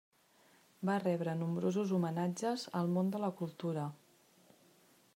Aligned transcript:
Va 0.89 0.95
rebre 1.03 1.35
nombrosos 1.41 1.93
homenatges 1.99 2.65
al 2.83 2.91
món 2.97 3.15
de 3.17 3.23
la 3.27 3.33
cultura. 3.43 3.89